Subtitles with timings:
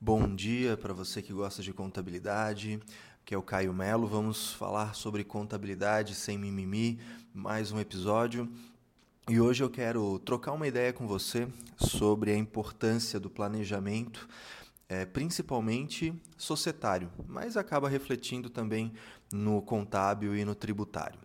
[0.00, 2.78] Bom dia para você que gosta de contabilidade,
[3.24, 4.06] que é o Caio Melo.
[4.06, 7.00] Vamos falar sobre contabilidade sem mimimi,
[7.34, 8.48] mais um episódio.
[9.28, 14.28] E hoje eu quero trocar uma ideia com você sobre a importância do planejamento,
[14.88, 18.92] é, principalmente societário, mas acaba refletindo também
[19.32, 21.18] no contábil e no tributário.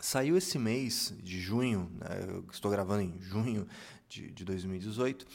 [0.00, 3.68] Saiu esse mês de junho, né, estou gravando em junho
[4.08, 5.26] de, de 2018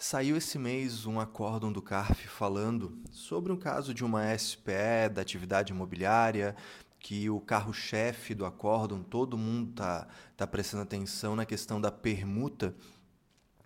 [0.00, 5.20] Saiu esse mês um acórdão do CARF falando sobre um caso de uma SPE da
[5.20, 6.54] atividade imobiliária,
[7.00, 10.06] que o carro-chefe do acórdão, todo mundo está
[10.36, 12.76] tá prestando atenção na questão da permuta.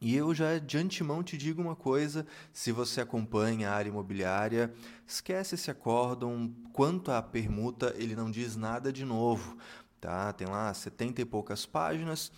[0.01, 4.73] E eu já de antemão te digo uma coisa: se você acompanha a área imobiliária,
[5.07, 6.51] esquece esse acórdão.
[6.73, 9.59] Quanto à permuta, ele não diz nada de novo.
[10.01, 10.33] Tá?
[10.33, 12.33] Tem lá 70 e poucas páginas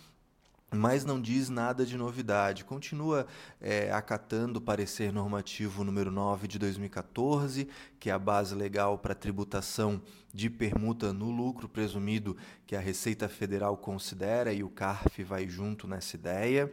[0.75, 2.65] mas não diz nada de novidade.
[2.65, 3.25] Continua
[3.59, 7.67] é, acatando o parecer normativo número 9 de 2014,
[7.99, 10.01] que é a base legal para tributação
[10.33, 12.35] de permuta no lucro presumido
[12.67, 16.71] que a Receita Federal considera e o CARF vai junto nessa ideia.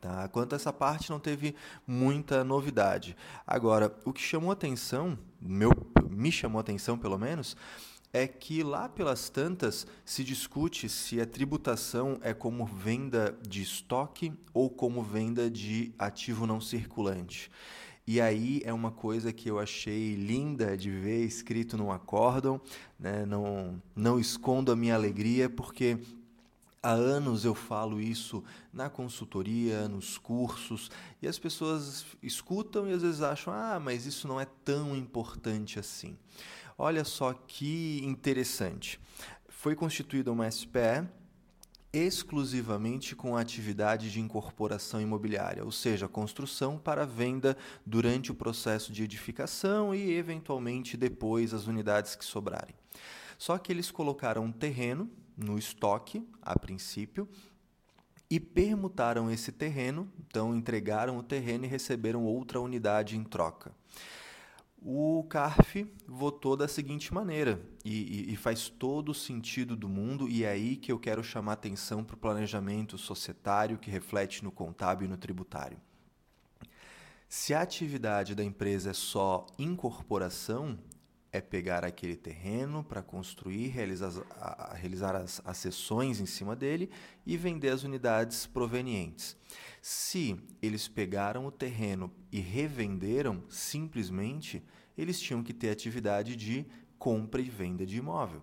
[0.00, 0.26] Tá?
[0.28, 1.54] Quanto a essa parte, não teve
[1.86, 3.14] muita novidade.
[3.46, 5.72] Agora, o que chamou atenção, meu,
[6.08, 7.54] me chamou atenção pelo menos,
[8.12, 14.32] é que lá pelas tantas se discute se a tributação é como venda de estoque
[14.52, 17.50] ou como venda de ativo não circulante.
[18.06, 22.60] E aí é uma coisa que eu achei linda de ver escrito no acórdão,
[22.98, 23.24] né?
[23.24, 25.98] não, não escondo a minha alegria, porque
[26.82, 33.02] Há anos eu falo isso na consultoria, nos cursos, e as pessoas escutam e às
[33.02, 36.16] vezes acham: ah, mas isso não é tão importante assim.
[36.82, 38.98] Olha só que interessante.
[39.50, 41.06] Foi constituída uma SPE
[41.92, 48.94] exclusivamente com a atividade de incorporação imobiliária, ou seja, construção para venda durante o processo
[48.94, 52.74] de edificação e, eventualmente, depois as unidades que sobrarem.
[53.36, 57.28] Só que eles colocaram um terreno no estoque, a princípio,
[58.30, 63.70] e permutaram esse terreno, então entregaram o terreno e receberam outra unidade em troca
[64.82, 70.28] o CARF votou da seguinte maneira, e, e, e, faz todo o sentido do mundo,
[70.28, 74.50] e é aí que eu quero chamar atenção para o planejamento societário que reflete no
[74.50, 75.78] contábil e no tributário.
[77.28, 80.78] Se a atividade da empresa é só incorporação,
[81.32, 84.10] é pegar aquele terreno para construir, realizar,
[84.74, 86.90] realizar as, as sessões em cima dele
[87.24, 89.36] e vender as unidades provenientes.
[89.80, 94.62] Se eles pegaram o terreno e revenderam, simplesmente
[94.98, 96.66] eles tinham que ter atividade de
[96.98, 98.42] compra e venda de imóvel.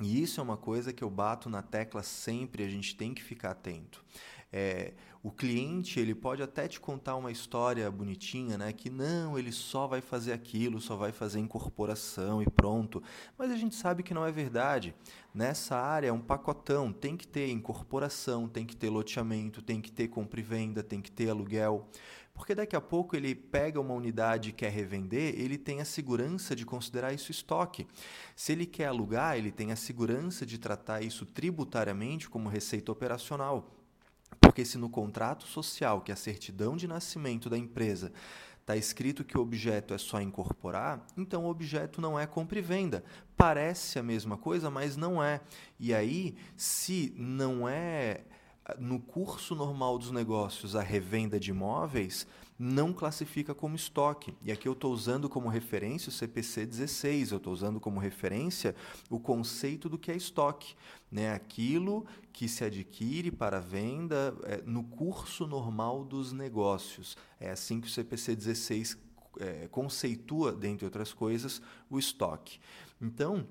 [0.00, 3.22] E isso é uma coisa que eu bato na tecla sempre, a gente tem que
[3.22, 4.04] ficar atento.
[4.50, 8.72] É, o cliente ele pode até te contar uma história bonitinha, né?
[8.72, 13.02] Que não, ele só vai fazer aquilo, só vai fazer incorporação e pronto.
[13.36, 14.94] Mas a gente sabe que não é verdade.
[15.34, 19.90] Nessa área é um pacotão, tem que ter incorporação, tem que ter loteamento, tem que
[19.90, 21.88] ter compra e venda, tem que ter aluguel.
[22.38, 26.54] Porque daqui a pouco ele pega uma unidade e quer revender, ele tem a segurança
[26.54, 27.84] de considerar isso estoque.
[28.36, 33.74] Se ele quer alugar, ele tem a segurança de tratar isso tributariamente como receita operacional.
[34.40, 38.12] Porque se no contrato social, que é a certidão de nascimento da empresa,
[38.60, 42.62] está escrito que o objeto é só incorporar, então o objeto não é compra e
[42.62, 43.02] venda.
[43.36, 45.40] Parece a mesma coisa, mas não é.
[45.78, 48.22] E aí, se não é
[48.78, 52.26] no curso normal dos negócios a revenda de imóveis,
[52.58, 54.34] não classifica como estoque.
[54.42, 58.74] E aqui eu estou usando como referência o CPC 16, eu estou usando como referência
[59.08, 60.74] o conceito do que é estoque.
[61.10, 61.32] Né?
[61.32, 67.16] Aquilo que se adquire para venda é, no curso normal dos negócios.
[67.38, 68.98] É assim que o CPC 16
[69.38, 72.58] é, conceitua, dentre outras coisas, o estoque.
[73.00, 73.46] Então,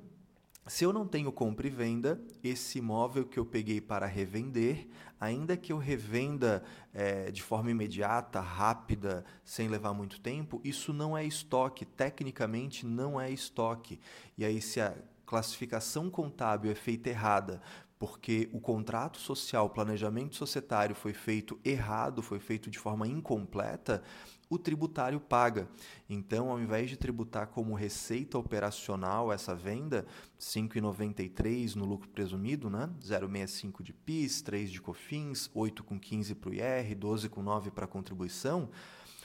[0.67, 4.87] se eu não tenho compra e venda, esse imóvel que eu peguei para revender,
[5.19, 6.63] ainda que eu revenda
[6.93, 11.85] é, de forma imediata, rápida, sem levar muito tempo, isso não é estoque.
[11.85, 13.99] Tecnicamente, não é estoque.
[14.37, 17.61] E aí, se a classificação contábil é feita errada,
[17.99, 24.03] porque o contrato social, o planejamento societário foi feito errado, foi feito de forma incompleta,
[24.49, 25.67] o tributário paga.
[26.09, 30.05] Então, ao invés de tributar como receita operacional essa venda,
[30.39, 32.89] 5,93 no lucro presumido, né?
[33.01, 37.71] 0,65 de PIS, 3 de COFINS, 8 com 15 para o IR, 12 com 9
[37.71, 38.69] para a contribuição,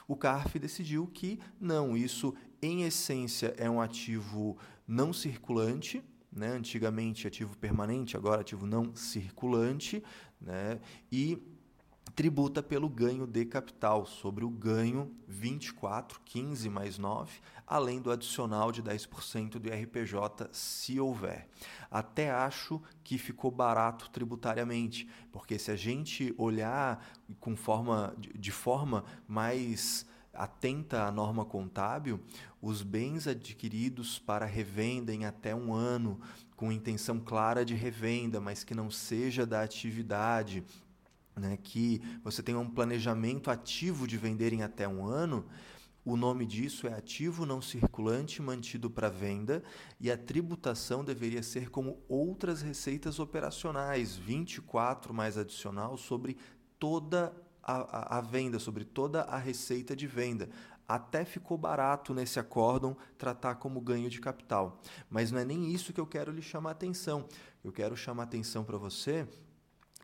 [0.08, 6.02] o CARF decidiu que não, isso em essência é um ativo não circulante,
[6.32, 6.48] né?
[6.48, 10.02] antigamente ativo permanente, agora ativo não circulante,
[10.40, 10.80] né?
[11.10, 11.38] e
[12.14, 18.70] tributa pelo ganho de capital, sobre o ganho 24, 15 mais 9, além do adicional
[18.70, 21.48] de 10% do IRPJ, se houver.
[21.90, 27.04] Até acho que ficou barato tributariamente, porque se a gente olhar
[27.40, 32.20] com forma, de forma mais atenta à norma contábil,
[32.60, 36.20] os bens adquiridos para revenda em até um ano,
[36.56, 40.64] com intenção clara de revenda, mas que não seja da atividade,
[41.36, 45.44] né, que você tenha um planejamento ativo de vender em até um ano,
[46.04, 49.62] o nome disso é ativo não circulante mantido para venda
[50.00, 56.36] e a tributação deveria ser como outras receitas operacionais, 24 mais adicional sobre
[56.76, 60.48] toda a, a, a venda, sobre toda a receita de venda.
[60.88, 64.80] Até ficou barato nesse acórdão tratar como ganho de capital.
[65.08, 67.26] Mas não é nem isso que eu quero lhe chamar atenção.
[67.62, 69.26] Eu quero chamar atenção para você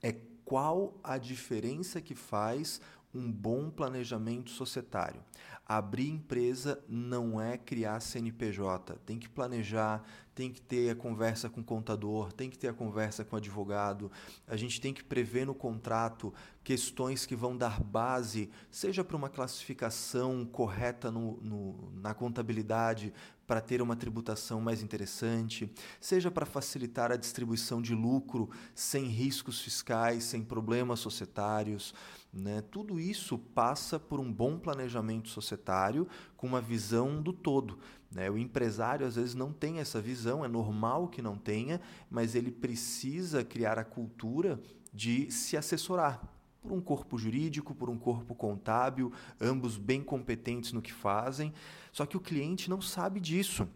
[0.02, 0.12] é
[0.44, 2.81] qual a diferença que faz
[3.12, 5.22] um bom planejamento societário.
[5.66, 8.99] Abrir empresa não é criar CNPJ.
[9.05, 10.02] Tem que planejar,
[10.38, 13.38] tem que ter a conversa com o contador, tem que ter a conversa com o
[13.38, 14.08] advogado.
[14.46, 16.32] A gente tem que prever no contrato
[16.62, 23.12] questões que vão dar base, seja para uma classificação correta no, no, na contabilidade,
[23.49, 29.61] para ter uma tributação mais interessante, seja para facilitar a distribuição de lucro sem riscos
[29.61, 31.94] fiscais, sem problemas societários.
[32.31, 32.61] Né?
[32.70, 36.06] Tudo isso passa por um bom planejamento societário
[36.37, 37.79] com uma visão do todo.
[38.11, 38.31] Né?
[38.31, 41.81] O empresário às vezes não tem essa visão, é normal que não tenha,
[42.11, 44.61] mas ele precisa criar a cultura
[44.93, 46.23] de se assessorar
[46.61, 51.53] por um corpo jurídico, por um corpo contábil, ambos bem competentes no que fazem.
[51.93, 53.67] Só que o cliente não sabe disso.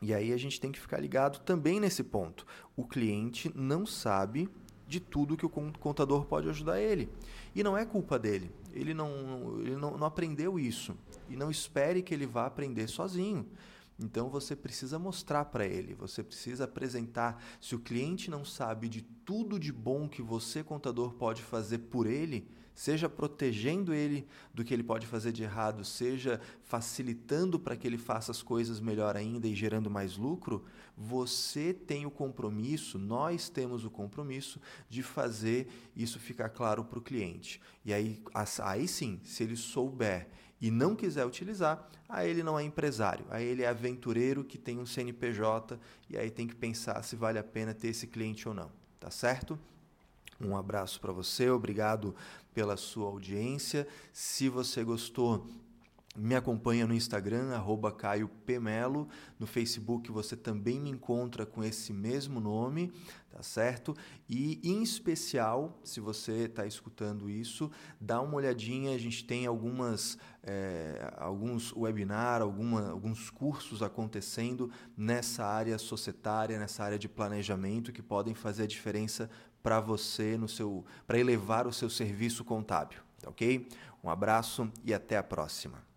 [0.00, 2.46] E aí a gente tem que ficar ligado também nesse ponto.
[2.76, 4.48] O cliente não sabe
[4.86, 7.08] de tudo que o contador pode ajudar ele.
[7.54, 8.50] E não é culpa dele.
[8.72, 10.94] Ele não, ele não, não aprendeu isso.
[11.28, 13.46] E não espere que ele vá aprender sozinho.
[13.98, 17.42] Então você precisa mostrar para ele, você precisa apresentar.
[17.60, 22.06] Se o cliente não sabe de tudo de bom que você, contador, pode fazer por
[22.06, 22.48] ele,
[22.78, 24.24] seja protegendo ele
[24.54, 28.78] do que ele pode fazer de errado, seja facilitando para que ele faça as coisas
[28.78, 30.64] melhor ainda e gerando mais lucro,
[30.96, 37.02] você tem o compromisso, nós temos o compromisso de fazer isso ficar claro para o
[37.02, 37.60] cliente.
[37.84, 38.22] E aí,
[38.62, 40.28] aí sim, se ele souber
[40.60, 44.78] e não quiser utilizar, aí ele não é empresário, aí ele é aventureiro que tem
[44.78, 45.78] um CNPJ
[46.08, 49.10] e aí tem que pensar se vale a pena ter esse cliente ou não, tá
[49.10, 49.58] certo?
[50.40, 52.14] Um abraço para você, obrigado
[52.54, 53.86] pela sua audiência.
[54.12, 55.46] Se você gostou,
[56.18, 59.08] me acompanha no Instagram, arroba Caio Pemelo.
[59.38, 62.92] No Facebook você também me encontra com esse mesmo nome,
[63.30, 63.96] tá certo?
[64.28, 67.70] E em especial, se você está escutando isso,
[68.00, 68.94] dá uma olhadinha.
[68.94, 76.82] A gente tem algumas, é, alguns webinar, alguma, alguns cursos acontecendo nessa área societária, nessa
[76.82, 79.30] área de planejamento que podem fazer a diferença
[79.62, 83.68] para você no seu, para elevar o seu serviço contábil, tá ok?
[84.02, 85.87] Um abraço e até a próxima.